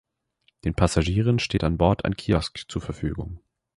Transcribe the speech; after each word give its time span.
Den 0.65 0.73
Passagieren 0.73 1.37
steht 1.37 1.63
an 1.63 1.77
Bord 1.77 2.05
ein 2.05 2.15
Kiosk 2.15 2.65
zur 2.67 2.81
Verfügung. 2.81 3.39